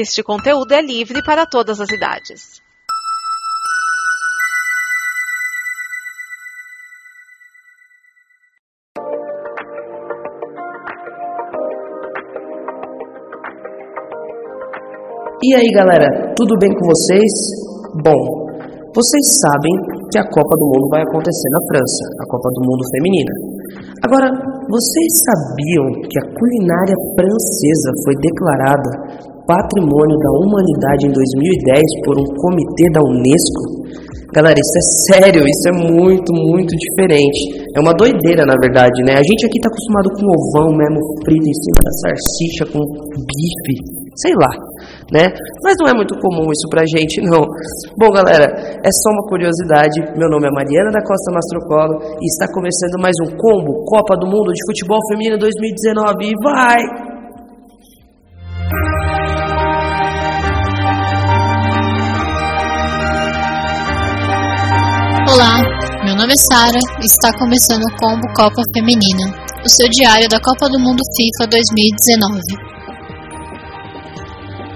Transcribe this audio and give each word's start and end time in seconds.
Este 0.00 0.22
conteúdo 0.22 0.70
é 0.70 0.80
livre 0.80 1.20
para 1.26 1.44
todas 1.44 1.80
as 1.80 1.90
idades. 1.90 2.62
E 15.42 15.54
aí 15.56 15.66
galera, 15.74 16.06
tudo 16.36 16.54
bem 16.60 16.70
com 16.70 16.86
vocês? 16.86 17.32
Bom, 17.98 18.46
vocês 18.94 19.26
sabem 19.42 19.74
que 20.12 20.18
a 20.18 20.30
Copa 20.30 20.54
do 20.54 20.66
Mundo 20.66 20.86
vai 20.90 21.02
acontecer 21.02 21.48
na 21.50 21.58
França, 21.66 22.04
a 22.22 22.26
Copa 22.30 22.48
do 22.54 22.62
Mundo 22.70 22.84
Feminina. 22.94 23.34
Agora, 24.04 24.30
vocês 24.70 25.10
sabiam 25.26 25.86
que 26.06 26.18
a 26.20 26.28
culinária 26.38 26.94
francesa 27.18 27.90
foi 28.04 28.14
declarada 28.22 29.37
Patrimônio 29.48 30.16
da 30.20 30.30
Humanidade 30.44 31.08
em 31.08 31.12
2010 31.16 31.80
por 32.04 32.20
um 32.20 32.28
comitê 32.36 32.84
da 32.92 33.00
Unesco? 33.00 33.88
Galera, 34.28 34.60
isso 34.60 34.76
é 34.76 34.84
sério, 35.08 35.40
isso 35.48 35.66
é 35.72 35.74
muito, 35.88 36.28
muito 36.36 36.76
diferente. 36.76 37.64
É 37.72 37.80
uma 37.80 37.96
doideira, 37.96 38.44
na 38.44 38.60
verdade, 38.60 39.00
né? 39.08 39.16
A 39.16 39.24
gente 39.24 39.48
aqui 39.48 39.56
tá 39.56 39.72
acostumado 39.72 40.12
com 40.12 40.28
ovão 40.28 40.76
mesmo 40.76 41.00
frito 41.24 41.48
em 41.48 41.56
cima 41.64 41.80
da 41.80 41.92
salsicha, 41.96 42.64
com 42.68 42.84
bife, 43.24 43.74
sei 44.20 44.36
lá 44.36 44.52
né? 45.12 45.32
Mas 45.64 45.74
não 45.80 45.88
é 45.88 45.94
muito 45.94 46.14
comum 46.20 46.52
isso 46.52 46.68
pra 46.68 46.84
gente, 46.84 47.20
não. 47.24 47.48
Bom, 47.96 48.12
galera, 48.12 48.44
é 48.84 48.90
só 48.92 49.08
uma 49.10 49.24
curiosidade. 49.28 50.00
Meu 50.16 50.28
nome 50.28 50.46
é 50.46 50.52
Mariana 50.52 50.92
da 50.92 51.00
Costa 51.00 51.32
Mastrocolo 51.32 52.20
e 52.20 52.26
está 52.28 52.52
começando 52.52 53.00
mais 53.00 53.16
um 53.24 53.32
combo 53.36 53.84
Copa 53.84 54.16
do 54.16 54.26
Mundo 54.26 54.52
de 54.52 54.60
Futebol 54.68 55.00
Feminino 55.08 55.38
2019. 55.38 56.28
E 56.28 56.34
vai! 56.44 57.07
Olá, 65.38 65.62
meu 66.02 66.16
nome 66.18 66.34
é 66.34 66.42
Sara 66.50 66.82
e 66.98 67.06
está 67.06 67.30
começando 67.38 67.86
o 67.86 67.96
Combo 68.02 68.26
Copa 68.34 68.58
Feminina, 68.74 69.22
o 69.62 69.68
seu 69.70 69.88
diário 69.88 70.26
da 70.28 70.40
Copa 70.42 70.66
do 70.66 70.82
Mundo 70.82 70.98
FIFA 71.14 71.46
2019. 71.46 72.42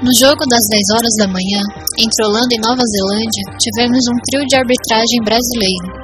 No 0.06 0.12
jogo 0.22 0.46
das 0.46 0.62
10 0.70 0.94
horas 0.94 1.14
da 1.18 1.26
manhã, 1.26 1.58
entre 1.98 2.22
Holanda 2.22 2.54
e 2.54 2.62
Nova 2.62 2.78
Zelândia, 2.78 3.58
tivemos 3.58 4.06
um 4.06 4.14
trio 4.30 4.46
de 4.46 4.54
arbitragem 4.54 5.18
brasileiro. 5.26 5.98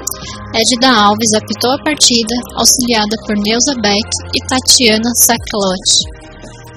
Edda 0.50 0.90
Alves 1.06 1.38
apitou 1.38 1.70
a 1.78 1.84
partida, 1.86 2.34
auxiliada 2.58 3.14
por 3.30 3.38
Neuza 3.38 3.78
Beck 3.78 4.10
e 4.34 4.42
Tatiana 4.42 5.06
Saklotti. 5.22 6.02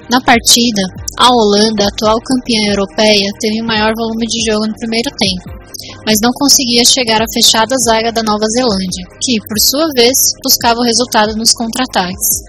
Na 0.06 0.22
partida, 0.22 0.86
a 1.18 1.26
Holanda, 1.34 1.90
atual 1.90 2.14
campeã 2.22 2.62
europeia, 2.78 3.26
teve 3.42 3.58
maior 3.66 3.90
volume 3.98 4.22
de 4.30 4.38
jogo 4.46 4.70
no 4.70 4.78
primeiro 4.78 5.10
tempo, 5.18 5.62
mas 6.06 6.18
não 6.22 6.30
conseguia 6.34 6.84
chegar 6.84 7.22
à 7.22 7.26
fechada 7.32 7.76
zaga 7.84 8.12
da 8.12 8.22
Nova 8.22 8.46
Zelândia, 8.46 9.06
que, 9.22 9.38
por 9.46 9.58
sua 9.60 9.88
vez, 9.94 10.16
buscava 10.42 10.80
o 10.80 10.84
resultado 10.84 11.36
nos 11.36 11.52
contra-ataques. 11.52 12.42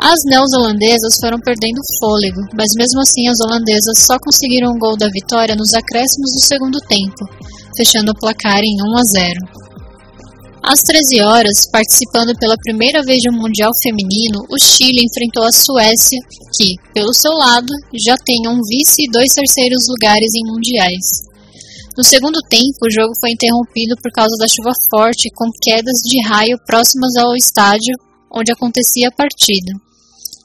As 0.00 0.20
neozelandesas 0.26 1.16
foram 1.20 1.38
perdendo 1.38 1.80
fôlego, 1.98 2.42
mas 2.56 2.74
mesmo 2.76 3.00
assim 3.00 3.28
as 3.28 3.40
holandesas 3.40 4.04
só 4.04 4.18
conseguiram 4.18 4.72
o 4.72 4.78
gol 4.78 4.96
da 4.96 5.08
vitória 5.08 5.56
nos 5.56 5.72
acréscimos 5.72 6.30
do 6.34 6.46
segundo 6.46 6.78
tempo, 6.88 7.24
fechando 7.76 8.12
o 8.12 8.18
placar 8.18 8.60
em 8.60 8.76
1 8.82 8.98
a 8.98 9.02
0. 9.02 9.64
Às 10.64 10.80
13 10.80 11.20
horas, 11.20 11.68
participando 11.70 12.32
pela 12.38 12.56
primeira 12.56 13.02
vez 13.02 13.20
de 13.20 13.28
um 13.28 13.36
Mundial 13.36 13.70
Feminino, 13.82 14.46
o 14.48 14.58
Chile 14.58 15.04
enfrentou 15.04 15.44
a 15.44 15.52
Suécia, 15.52 16.18
que, 16.56 16.76
pelo 16.94 17.12
seu 17.12 17.32
lado, 17.32 17.68
já 17.94 18.16
tem 18.16 18.48
um 18.48 18.60
vice 18.64 19.04
e 19.04 19.10
dois 19.10 19.28
terceiros 19.34 19.84
lugares 19.88 20.32
em 20.34 20.44
mundiais. 20.50 21.33
No 21.96 22.02
segundo 22.02 22.40
tempo, 22.48 22.78
o 22.82 22.90
jogo 22.90 23.14
foi 23.20 23.30
interrompido 23.30 23.94
por 24.02 24.10
causa 24.10 24.36
da 24.36 24.48
chuva 24.48 24.72
forte, 24.90 25.30
com 25.30 25.48
quedas 25.62 25.98
de 26.02 26.20
raio 26.26 26.58
próximas 26.66 27.14
ao 27.16 27.36
estádio 27.36 27.94
onde 28.32 28.50
acontecia 28.50 29.08
a 29.08 29.12
partida. 29.12 29.72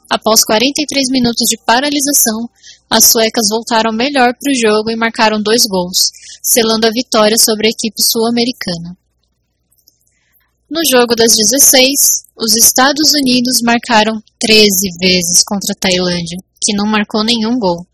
Após 0.07 0.43
43 0.45 1.09
minutos 1.09 1.49
de 1.49 1.57
paralisação, 1.65 2.47
as 2.89 3.05
suecas 3.05 3.47
voltaram 3.49 3.91
melhor 3.91 4.33
para 4.33 4.51
o 4.51 4.55
jogo 4.55 4.91
e 4.91 4.95
marcaram 4.95 5.41
dois 5.41 5.65
gols, 5.65 5.97
selando 6.43 6.85
a 6.85 6.91
vitória 6.91 7.38
sobre 7.38 7.67
a 7.67 7.71
equipe 7.71 8.01
sul-americana. 8.01 8.95
No 10.69 10.81
jogo 10.85 11.15
das 11.15 11.35
16, 11.35 12.25
os 12.38 12.55
Estados 12.55 13.11
Unidos 13.13 13.59
marcaram 13.63 14.21
13 14.39 14.69
vezes 15.01 15.43
contra 15.43 15.73
a 15.73 15.79
Tailândia, 15.79 16.38
que 16.61 16.75
não 16.75 16.85
marcou 16.85 17.23
nenhum 17.23 17.57
gol. 17.57 17.88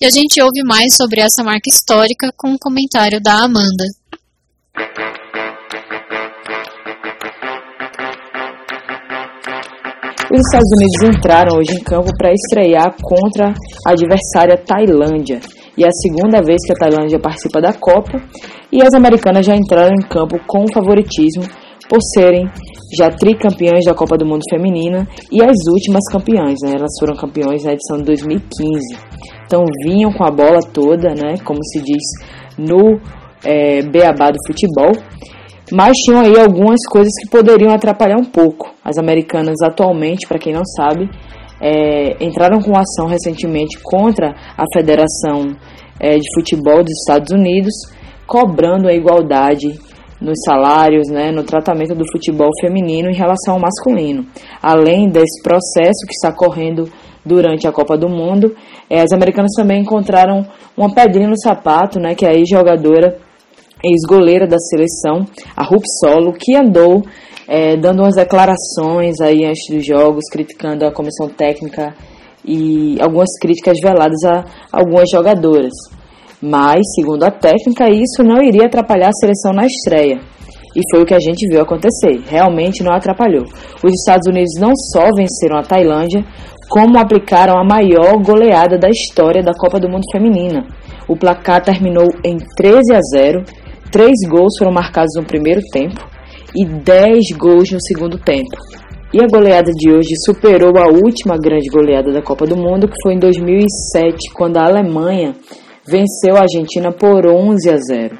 E 0.00 0.04
a 0.04 0.10
gente 0.10 0.42
ouve 0.42 0.60
mais 0.66 0.96
sobre 0.96 1.20
essa 1.20 1.44
marca 1.44 1.68
histórica 1.68 2.32
com 2.36 2.48
um 2.48 2.58
comentário 2.58 3.20
da 3.22 3.44
Amanda. 3.44 3.84
Os 10.32 10.40
Estados 10.40 10.70
Unidos 10.76 11.16
entraram 11.16 11.58
hoje 11.58 11.78
em 11.78 11.84
campo 11.84 12.10
para 12.18 12.32
estrear 12.32 12.92
contra 13.00 13.54
a 13.86 13.90
adversária 13.92 14.56
Tailândia. 14.56 15.40
E 15.78 15.84
é 15.84 15.86
a 15.86 15.92
segunda 15.92 16.42
vez 16.42 16.58
que 16.66 16.72
a 16.72 16.76
Tailândia 16.76 17.20
participa 17.20 17.60
da 17.60 17.72
Copa. 17.72 18.18
E 18.72 18.82
as 18.82 18.92
americanas 18.94 19.46
já 19.46 19.54
entraram 19.54 19.94
em 19.94 20.08
campo 20.08 20.36
com 20.48 20.66
favoritismo 20.74 21.44
por 21.88 22.00
serem 22.14 22.50
já 22.98 23.10
tricampeãs 23.10 23.84
da 23.84 23.94
Copa 23.94 24.16
do 24.16 24.26
Mundo 24.26 24.42
Feminina 24.50 25.06
e 25.30 25.40
as 25.40 25.56
últimas 25.72 26.02
campeãs, 26.10 26.58
né? 26.64 26.72
Elas 26.78 26.92
foram 26.98 27.14
campeãs 27.14 27.62
na 27.62 27.72
edição 27.72 27.98
de 27.98 28.04
2015. 28.04 29.33
Então 29.46 29.64
vinham 29.84 30.12
com 30.12 30.24
a 30.24 30.30
bola 30.30 30.60
toda, 30.72 31.10
né? 31.10 31.36
Como 31.44 31.62
se 31.62 31.80
diz 31.80 32.02
no 32.58 33.00
é, 33.44 33.82
beabá 33.82 34.30
do 34.30 34.38
futebol 34.46 34.92
mas 35.72 35.92
tinham 36.04 36.20
aí 36.20 36.38
algumas 36.38 36.80
coisas 36.90 37.12
que 37.22 37.30
poderiam 37.30 37.72
atrapalhar 37.72 38.18
um 38.18 38.24
pouco. 38.24 38.74
As 38.84 38.98
americanas 38.98 39.56
atualmente, 39.62 40.26
para 40.28 40.38
quem 40.38 40.52
não 40.52 40.64
sabe, 40.64 41.08
é, 41.60 42.22
entraram 42.22 42.60
com 42.60 42.76
ação 42.76 43.06
recentemente 43.06 43.78
contra 43.82 44.34
a 44.56 44.64
Federação 44.74 45.56
é, 45.98 46.16
de 46.16 46.34
Futebol 46.34 46.82
dos 46.82 46.92
Estados 47.00 47.30
Unidos, 47.32 47.72
cobrando 48.26 48.88
a 48.88 48.92
igualdade 48.92 49.78
nos 50.20 50.38
salários, 50.44 51.08
né, 51.08 51.30
no 51.30 51.42
tratamento 51.42 51.94
do 51.94 52.04
futebol 52.12 52.50
feminino 52.60 53.10
em 53.10 53.16
relação 53.16 53.54
ao 53.54 53.60
masculino. 53.60 54.26
Além 54.62 55.08
desse 55.08 55.42
processo 55.42 56.06
que 56.06 56.14
está 56.14 56.32
correndo 56.32 56.88
durante 57.24 57.66
a 57.66 57.72
Copa 57.72 57.96
do 57.96 58.08
Mundo, 58.08 58.54
é, 58.88 59.00
as 59.00 59.12
americanas 59.12 59.52
também 59.56 59.80
encontraram 59.80 60.46
uma 60.76 60.92
pedrinha 60.94 61.28
no 61.28 61.38
sapato, 61.38 61.98
né, 61.98 62.14
que 62.14 62.26
é 62.26 62.30
a 62.30 62.44
jogadora 62.44 63.16
ex-goleira 63.82 64.46
da 64.46 64.58
seleção, 64.58 65.26
a 65.56 65.64
Rup 65.64 65.82
Solo, 66.00 66.32
que 66.32 66.56
andou 66.56 67.02
é, 67.46 67.76
dando 67.76 68.00
umas 68.00 68.14
declarações 68.14 69.20
aí 69.20 69.44
antes 69.44 69.74
dos 69.74 69.84
jogos, 69.84 70.24
criticando 70.30 70.84
a 70.86 70.92
comissão 70.92 71.28
técnica 71.28 71.94
e 72.44 72.96
algumas 73.00 73.28
críticas 73.40 73.78
veladas 73.82 74.22
a 74.24 74.44
algumas 74.72 75.08
jogadoras. 75.10 75.72
Mas, 76.40 76.80
segundo 76.94 77.24
a 77.24 77.30
técnica, 77.30 77.88
isso 77.88 78.22
não 78.22 78.42
iria 78.42 78.66
atrapalhar 78.66 79.08
a 79.08 79.18
seleção 79.18 79.52
na 79.52 79.66
estreia. 79.66 80.20
E 80.76 80.80
foi 80.90 81.02
o 81.02 81.06
que 81.06 81.14
a 81.14 81.20
gente 81.20 81.48
viu 81.48 81.62
acontecer. 81.62 82.20
Realmente 82.26 82.82
não 82.82 82.92
atrapalhou. 82.92 83.44
Os 83.82 83.92
Estados 84.00 84.26
Unidos 84.26 84.52
não 84.58 84.72
só 84.92 85.08
venceram 85.16 85.56
a 85.56 85.62
Tailândia, 85.62 86.24
como 86.74 86.98
aplicaram 86.98 87.56
a 87.56 87.62
maior 87.62 88.20
goleada 88.20 88.76
da 88.76 88.90
história 88.90 89.44
da 89.44 89.52
Copa 89.54 89.78
do 89.78 89.88
Mundo 89.88 90.02
Feminina. 90.10 90.66
O 91.06 91.16
placar 91.16 91.62
terminou 91.62 92.08
em 92.24 92.36
13 92.56 92.92
a 92.92 93.00
0 93.16 93.44
Três 93.92 94.28
gols 94.28 94.58
foram 94.58 94.72
marcados 94.72 95.12
no 95.16 95.24
primeiro 95.24 95.60
tempo 95.70 96.04
e 96.52 96.66
dez 96.66 97.26
gols 97.38 97.70
no 97.70 97.80
segundo 97.80 98.18
tempo. 98.18 98.56
E 99.12 99.22
a 99.22 99.28
goleada 99.28 99.70
de 99.70 99.88
hoje 99.88 100.16
superou 100.26 100.76
a 100.76 100.88
última 100.88 101.38
grande 101.38 101.68
goleada 101.68 102.12
da 102.12 102.20
Copa 102.20 102.44
do 102.44 102.56
Mundo, 102.56 102.88
que 102.88 103.00
foi 103.04 103.14
em 103.14 103.20
2007, 103.20 104.32
quando 104.34 104.56
a 104.56 104.64
Alemanha 104.64 105.36
venceu 105.86 106.36
a 106.36 106.40
Argentina 106.40 106.90
por 106.90 107.24
11 107.24 107.70
a 107.70 107.76
0. 107.76 108.18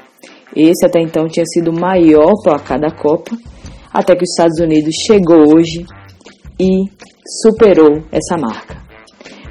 Esse 0.55 0.85
até 0.85 1.01
então 1.01 1.27
tinha 1.27 1.45
sido 1.45 1.71
o 1.71 1.77
maior 1.77 2.31
placar 2.41 2.79
da 2.79 2.89
Copa, 2.89 3.35
até 3.93 4.15
que 4.15 4.23
os 4.23 4.29
Estados 4.29 4.61
Unidos 4.61 4.95
chegou 5.05 5.53
hoje 5.53 5.85
e 6.57 6.85
superou 7.25 8.03
essa 8.11 8.37
marca. 8.37 8.85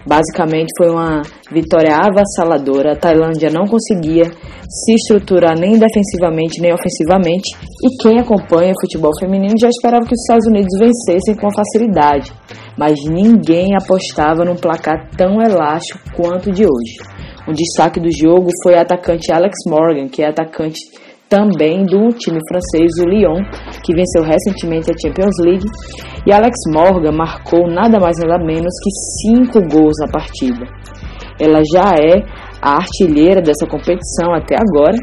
Basicamente 0.07 0.69
foi 0.77 0.91
uma 0.91 1.23
vitória 1.51 1.97
avassaladora. 1.97 2.93
A 2.93 2.97
Tailândia 2.97 3.49
não 3.51 3.65
conseguia 3.65 4.27
se 4.69 4.95
estruturar 4.95 5.59
nem 5.59 5.79
defensivamente 5.79 6.61
nem 6.61 6.75
ofensivamente. 6.75 7.57
E 7.83 8.03
quem 8.03 8.19
acompanha 8.19 8.73
o 8.73 8.81
futebol 8.81 9.13
feminino 9.19 9.55
já 9.59 9.69
esperava 9.69 10.05
que 10.05 10.15
os 10.15 10.21
Estados 10.21 10.47
Unidos 10.47 10.79
vencessem 10.79 11.35
com 11.35 11.49
facilidade. 11.51 12.33
Mas 12.77 12.99
ninguém 13.09 13.75
apostava 13.75 14.45
num 14.45 14.57
placar 14.57 15.09
tão 15.17 15.41
elástico 15.41 15.99
quanto 16.15 16.51
o 16.51 16.53
de 16.53 16.65
hoje. 16.65 17.15
Um 17.49 17.53
destaque 17.53 17.99
do 17.99 18.11
jogo 18.11 18.51
foi 18.63 18.75
a 18.75 18.83
atacante 18.83 19.33
Alex 19.33 19.55
Morgan, 19.67 20.09
que 20.09 20.23
é 20.23 20.29
atacante 20.29 20.81
também 21.29 21.85
do 21.85 22.09
time 22.11 22.39
francês, 22.49 22.91
o 23.01 23.09
Lyon, 23.09 23.43
que 23.85 23.95
venceu 23.95 24.23
recentemente 24.23 24.91
a 24.91 24.95
Champions 25.01 25.37
League. 25.45 25.67
E 26.27 26.33
Alex 26.33 26.55
Morgan 26.73 27.13
marcou 27.13 27.69
nada 27.69 27.99
mais 28.01 28.17
nada 28.19 28.43
menos 28.43 28.73
que 28.83 28.91
cinco 29.23 29.61
gols 29.69 29.95
na 30.01 30.09
partida. 30.09 30.67
ela 31.41 31.61
já 31.75 31.95
é 31.99 32.23
a 32.63 32.77
artilheira 32.77 33.43
dessa 33.43 33.67
competição 33.67 34.33
até 34.35 34.57
agora. 34.57 34.97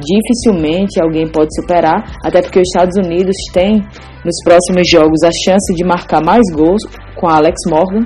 Dificilmente 0.00 1.00
alguém 1.00 1.30
pode 1.30 1.54
superar, 1.54 2.02
até 2.24 2.42
porque 2.42 2.58
os 2.58 2.68
Estados 2.68 2.96
Unidos 2.96 3.36
têm 3.52 3.84
nos 4.24 4.36
próximos 4.42 4.88
jogos 4.90 5.22
a 5.22 5.30
chance 5.44 5.72
de 5.74 5.84
marcar 5.84 6.24
mais 6.24 6.42
gols 6.52 6.82
com 7.14 7.28
a 7.28 7.36
Alex 7.36 7.56
Morgan. 7.70 8.02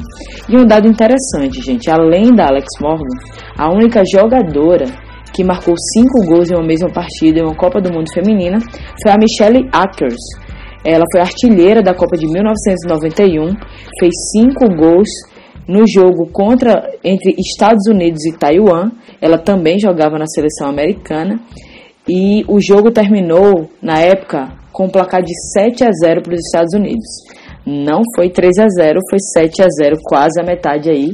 E 0.48 0.56
um 0.56 0.66
dado 0.66 0.86
interessante, 0.86 1.62
gente, 1.62 1.88
além 1.90 2.34
da 2.34 2.48
Alex 2.48 2.66
Morgan, 2.80 3.08
a 3.56 3.70
única 3.72 4.02
jogadora 4.04 4.84
que 5.32 5.44
marcou 5.44 5.74
cinco 5.94 6.26
gols 6.26 6.50
em 6.50 6.54
uma 6.54 6.66
mesma 6.66 6.90
partida 6.90 7.40
em 7.40 7.42
uma 7.42 7.54
Copa 7.54 7.80
do 7.80 7.92
Mundo 7.92 8.12
Feminina 8.12 8.58
foi 9.02 9.12
a 9.12 9.16
Michelle 9.16 9.68
Akers. 9.72 10.20
Ela 10.84 11.04
foi 11.12 11.20
artilheira 11.20 11.82
da 11.82 11.94
Copa 11.94 12.16
de 12.16 12.26
1991, 12.26 13.48
fez 13.98 14.14
cinco 14.32 14.68
gols 14.76 15.08
no 15.66 15.86
jogo 15.86 16.30
contra 16.32 16.90
entre 17.04 17.34
Estados 17.38 17.86
Unidos 17.88 18.24
e 18.24 18.36
Taiwan. 18.38 18.90
Ela 19.20 19.38
também 19.38 19.78
jogava 19.78 20.18
na 20.18 20.26
seleção 20.26 20.68
americana 20.68 21.40
e 22.08 22.44
o 22.48 22.58
jogo 22.60 22.90
terminou 22.90 23.68
na 23.82 23.98
época 23.98 24.48
com 24.72 24.86
um 24.86 24.90
placar 24.90 25.22
de 25.22 25.32
7 25.52 25.84
a 25.84 25.90
0 25.90 26.22
para 26.22 26.34
os 26.34 26.40
Estados 26.40 26.72
Unidos. 26.72 27.06
Não 27.70 28.00
foi 28.16 28.30
3 28.30 28.60
a 28.60 28.66
0, 28.66 28.98
foi 29.10 29.18
7 29.18 29.62
a 29.62 29.66
0, 29.68 29.98
quase 30.02 30.40
a 30.40 30.42
metade 30.42 30.88
aí, 30.88 31.10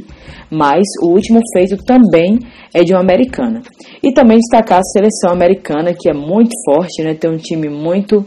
mas 0.49 0.83
o 1.03 1.09
último 1.09 1.41
feito 1.53 1.75
também 1.83 2.39
é 2.73 2.81
de 2.81 2.93
uma 2.93 3.01
americana. 3.01 3.61
E 4.01 4.13
também 4.13 4.37
destacar 4.37 4.79
a 4.79 4.83
seleção 4.93 5.31
americana, 5.31 5.93
que 5.93 6.09
é 6.09 6.13
muito 6.13 6.51
forte, 6.63 7.03
né? 7.03 7.13
Tem 7.13 7.29
um 7.29 7.35
time 7.35 7.67
muito 7.67 8.23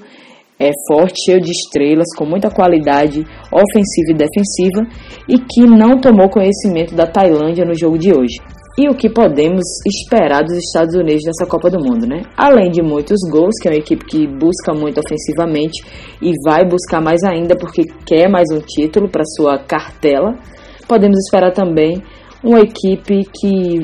é, 0.61 0.69
forte, 0.87 1.25
cheio 1.25 1.41
de 1.41 1.53
estrelas, 1.53 2.09
com 2.15 2.27
muita 2.27 2.51
qualidade 2.51 3.21
ofensiva 3.51 4.11
e 4.11 4.15
defensiva, 4.15 4.87
e 5.27 5.39
que 5.39 5.67
não 5.67 5.99
tomou 5.99 6.29
conhecimento 6.29 6.95
da 6.95 7.07
Tailândia 7.07 7.65
no 7.65 7.75
jogo 7.75 7.97
de 7.97 8.13
hoje. 8.13 8.37
E 8.81 8.89
o 8.89 8.95
que 8.95 9.11
podemos 9.11 9.65
esperar 9.85 10.45
dos 10.45 10.57
Estados 10.57 10.95
Unidos 10.95 11.25
nessa 11.27 11.45
Copa 11.51 11.69
do 11.69 11.81
Mundo, 11.81 12.07
né? 12.07 12.23
Além 12.37 12.71
de 12.71 12.81
muitos 12.81 13.19
gols, 13.29 13.57
que 13.61 13.67
é 13.67 13.73
uma 13.73 13.77
equipe 13.77 14.05
que 14.05 14.25
busca 14.29 14.73
muito 14.73 15.01
ofensivamente 15.01 15.83
e 16.23 16.31
vai 16.45 16.65
buscar 16.65 17.01
mais 17.01 17.25
ainda 17.25 17.57
porque 17.57 17.83
quer 18.07 18.31
mais 18.31 18.47
um 18.53 18.61
título 18.61 19.09
para 19.09 19.25
sua 19.37 19.59
cartela, 19.59 20.39
podemos 20.87 21.19
esperar 21.27 21.53
também 21.53 22.01
uma 22.41 22.61
equipe 22.61 23.25
que 23.41 23.81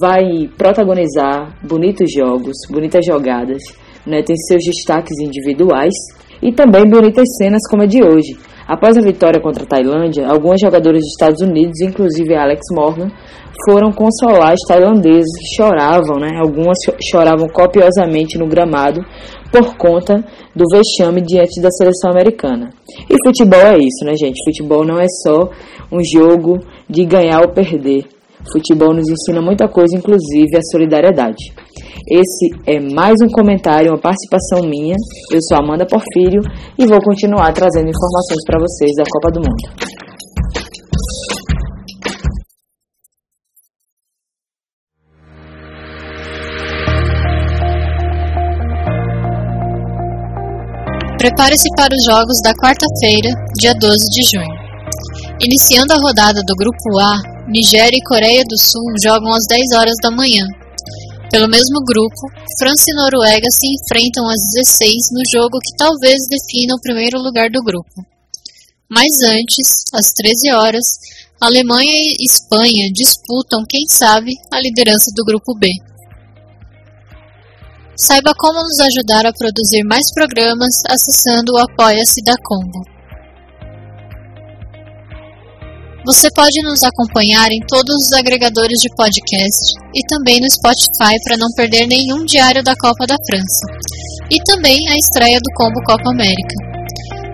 vai 0.00 0.48
protagonizar 0.58 1.56
bonitos 1.64 2.10
jogos, 2.12 2.56
bonitas 2.68 3.06
jogadas, 3.06 3.62
né? 4.04 4.24
Tem 4.24 4.34
seus 4.36 4.64
destaques 4.64 5.20
individuais 5.20 5.94
e 6.42 6.50
também 6.50 6.82
bonitas 6.90 7.28
cenas 7.38 7.60
como 7.70 7.84
a 7.84 7.86
de 7.86 8.02
hoje. 8.02 8.36
Após 8.66 8.96
a 8.96 9.00
vitória 9.00 9.40
contra 9.40 9.64
a 9.64 9.66
Tailândia, 9.66 10.26
alguns 10.26 10.60
jogadores 10.60 11.00
dos 11.00 11.12
Estados 11.12 11.42
Unidos, 11.42 11.80
inclusive 11.80 12.34
Alex 12.34 12.60
Morgan, 12.74 13.08
foram 13.64 13.92
consolar 13.92 14.54
os 14.54 14.66
tailandeses 14.66 15.30
que 15.38 15.56
choravam, 15.56 16.18
né? 16.18 16.38
Algumas 16.40 16.78
choravam 17.10 17.46
copiosamente 17.48 18.38
no 18.38 18.46
gramado 18.46 19.00
por 19.52 19.76
conta 19.76 20.24
do 20.56 20.64
vexame 20.72 21.20
diante 21.20 21.60
da 21.60 21.70
seleção 21.70 22.10
americana. 22.10 22.70
E 23.08 23.16
futebol 23.26 23.60
é 23.60 23.78
isso, 23.78 24.04
né, 24.04 24.14
gente? 24.16 24.42
Futebol 24.44 24.84
não 24.84 24.98
é 24.98 25.06
só 25.22 25.50
um 25.92 26.02
jogo 26.02 26.58
de 26.88 27.04
ganhar 27.04 27.40
ou 27.42 27.52
perder. 27.52 28.06
Futebol 28.50 28.92
nos 28.92 29.08
ensina 29.08 29.40
muita 29.40 29.68
coisa, 29.68 29.96
inclusive 29.96 30.56
a 30.56 30.62
solidariedade. 30.72 31.52
Esse 32.10 32.50
é 32.66 32.80
mais 32.80 33.14
um 33.22 33.28
comentário, 33.28 33.92
uma 33.92 34.00
participação 34.00 34.68
minha. 34.68 34.96
Eu 35.30 35.38
sou 35.42 35.58
Amanda 35.58 35.86
Porfírio 35.86 36.40
e 36.76 36.86
vou 36.86 36.98
continuar 37.00 37.52
trazendo 37.52 37.88
informações 37.88 38.44
para 38.44 38.58
vocês 38.58 38.90
da 38.96 39.04
Copa 39.04 39.30
do 39.30 39.40
Mundo. 39.40 40.01
Prepare-se 51.22 51.70
para 51.76 51.94
os 51.94 52.02
jogos 52.02 52.34
da 52.42 52.50
quarta-feira, 52.50 53.30
dia 53.54 53.72
12 53.78 53.94
de 54.10 54.22
junho. 54.34 54.58
Iniciando 55.38 55.94
a 55.94 56.02
rodada 56.02 56.42
do 56.42 56.56
Grupo 56.58 56.98
A, 56.98 57.14
Nigéria 57.46 57.94
e 57.94 58.02
Coreia 58.02 58.42
do 58.42 58.58
Sul 58.58 58.90
jogam 59.00 59.30
às 59.30 59.46
10 59.46 59.62
horas 59.78 59.94
da 60.02 60.10
manhã. 60.10 60.42
Pelo 61.30 61.46
mesmo 61.46 61.78
grupo, 61.86 62.26
França 62.58 62.90
e 62.90 62.94
Noruega 62.98 63.46
se 63.54 63.70
enfrentam 63.70 64.26
às 64.26 64.42
16 64.66 64.90
no 65.14 65.22
jogo 65.30 65.62
que 65.62 65.76
talvez 65.78 66.18
defina 66.26 66.74
o 66.74 66.82
primeiro 66.82 67.22
lugar 67.22 67.48
do 67.50 67.62
grupo. 67.62 68.02
Mais 68.90 69.14
antes, 69.22 69.86
às 69.94 70.10
13 70.10 70.50
horas, 70.58 70.86
Alemanha 71.40 71.94
e 71.94 72.26
Espanha 72.26 72.90
disputam, 72.92 73.62
quem 73.70 73.86
sabe, 73.86 74.32
a 74.50 74.58
liderança 74.58 75.14
do 75.14 75.22
grupo 75.22 75.54
B. 75.54 75.70
Saiba 77.96 78.32
como 78.38 78.62
nos 78.62 78.80
ajudar 78.80 79.26
a 79.26 79.32
produzir 79.32 79.84
mais 79.84 80.02
programas 80.14 80.80
acessando 80.88 81.52
o 81.52 81.58
Apoia-se 81.58 82.22
da 82.24 82.34
Combo. 82.42 82.80
Você 86.04 86.28
pode 86.34 86.60
nos 86.64 86.82
acompanhar 86.82 87.48
em 87.52 87.60
todos 87.68 87.94
os 88.06 88.12
agregadores 88.12 88.78
de 88.80 88.88
podcast 88.96 89.78
e 89.94 90.00
também 90.08 90.40
no 90.40 90.50
Spotify 90.50 91.14
para 91.22 91.36
não 91.36 91.48
perder 91.54 91.86
nenhum 91.86 92.24
diário 92.24 92.62
da 92.64 92.74
Copa 92.74 93.06
da 93.06 93.16
França. 93.30 93.66
E 94.30 94.42
também 94.42 94.78
a 94.88 94.96
estreia 94.96 95.38
do 95.38 95.54
Combo 95.54 95.80
Copa 95.86 96.10
América. 96.10 96.54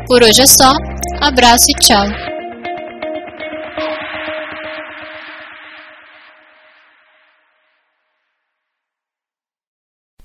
Por 0.06 0.22
hoje 0.22 0.42
é 0.42 0.46
só, 0.46 0.72
abraço 1.22 1.64
e 1.70 1.74
tchau! 1.80 2.27